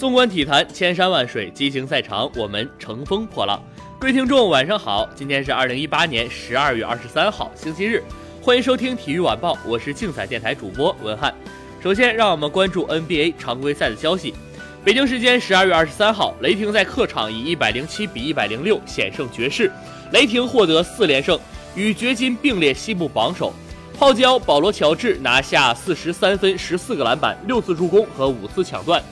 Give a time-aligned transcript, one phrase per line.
[0.00, 3.62] 纵观体坛，千山万水，激情赛场，我们乘风破浪。
[3.98, 8.02] 各位听众，晚上好，今天是二零一八年十二月二十三号，星期日，
[8.40, 11.34] 欢迎收听体育晚报，我是竞彩电台主播文翰。
[11.82, 14.32] 首先，让我们关注 NBA 常规赛的消息。
[14.82, 19.70] 北京时间十二月二十三号，雷霆在客场以一百零七比一百零六险胜爵士，
[20.12, 21.38] 雷霆获得四连胜，
[21.74, 23.52] 与掘金并列西部榜首。
[23.98, 29.02] 泡椒保罗乔治拿下四十三分、十四个篮板、六次助攻和五次抢断。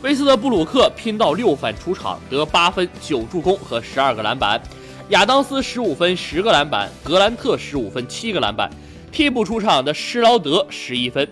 [0.00, 4.62] 威斯特布鲁克拼到六犯出场，得八分、九助攻和十二个篮板。
[5.08, 6.88] 亚当斯十五分、十个篮板。
[7.02, 8.70] 格兰特十五分、七个篮板。
[9.10, 11.28] 替补出场的施劳德十一分。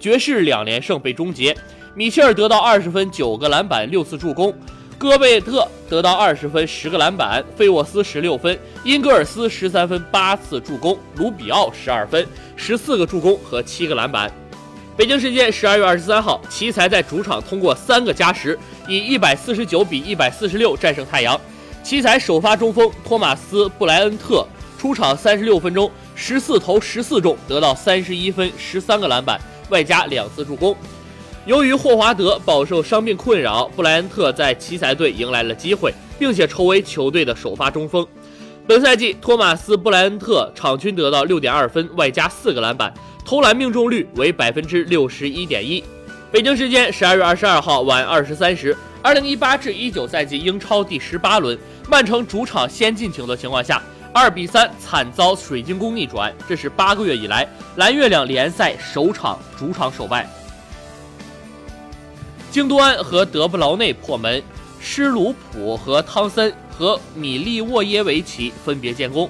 [0.00, 1.56] 爵士两连胜被终结。
[1.94, 4.52] 米切尔得到二十分、九个篮板、六次助攻。
[4.98, 7.44] 戈贝特得到二十分、十个篮板。
[7.54, 8.58] 费沃斯十六分。
[8.82, 10.98] 英格尔斯十三分、八次助攻。
[11.14, 14.28] 卢比奥十二分、十四个助攻和七个篮板。
[14.98, 21.40] 北京时间十二月二十三号，奇才在主场通过三个加时，以一百四十九比一百四十六战胜太阳。
[21.84, 24.44] 奇才首发中锋托马斯布莱恩特
[24.76, 30.76] 出场三十六分钟，十四投十四中，得到三十一分、十三个篮板，外加两次助攻。
[31.46, 38.04] 由于霍华德饱受伤病困扰，布莱恩特在奇才队迎来了机会，并且成为球队的首发中锋。
[38.68, 42.92] 本赛季，托马斯布莱恩特场均得到六点二分，外加四个篮板。
[43.24, 45.82] 投篮命中率为百分之六十一点一。
[46.30, 51.58] 北京时间十二月二十二号晚二十三时，二零一八至一九赛季英超第十八轮，
[51.88, 60.28] 曼城主场先进球的情况下，二比三惨遭水晶宫逆转，这是八个月以来蓝月亮联赛首场主场首败。
[62.50, 64.42] 京多安和德布劳内破门，
[64.80, 69.28] 施卢普和汤森和米利沃耶维奇分别建功。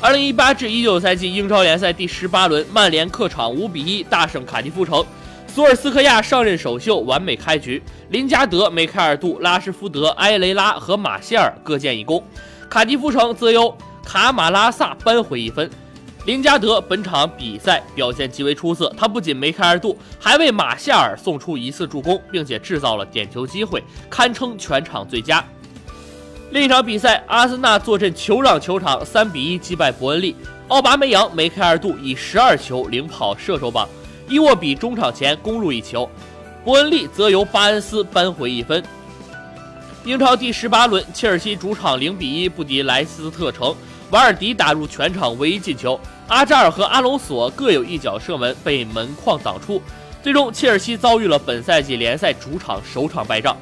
[0.00, 5.04] 二零一八至一九赛季英超联赛第十八轮，曼联客场五比一大胜卡迪夫城，
[5.48, 12.22] 索尔斯克亚上任首秀完美开局，林加德、梅开二度，拉什福德、埃雷拉和马歇尔各建一功，
[12.68, 15.70] 卡迪夫城则由卡马拉萨扳回一分。
[16.26, 25.44] 林加德本场比赛表现极为出色，他不仅梅开二度，还为马夏尔送出一次助攻，并且制造了点球机会，堪称全场最佳。
[26.50, 30.34] 另一场比赛，阿森纳坐镇酋长球场，三比一击败伯恩利。
[30.66, 33.88] 奥巴梅扬梅开二度，以十二球领跑射手榜。
[34.28, 36.10] 伊沃比中场前攻入一球，
[36.64, 38.82] 伯恩利则由巴恩斯扳回一分。
[40.04, 43.72] 英超第十八轮，切尔西主场零比一不敌莱斯特城，
[44.10, 49.82] 瓦尔迪打入全场唯一进球，阿扎尔和阿隆索各有一脚射门被门框挡出，
[50.22, 53.56] 最终切尔西遭遇了本赛季联赛主场首场败仗。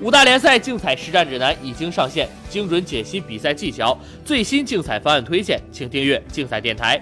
[0.00, 6.98] 五大联赛竞彩实战指南已经上线，精准解析比赛技巧，最新竞彩方案推荐，请订阅竞彩电台。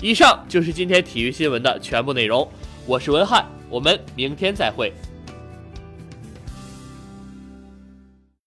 [0.00, 2.46] 以上就是今天体育新闻的全部内容，
[2.86, 4.92] 我是文翰，我们明天再会。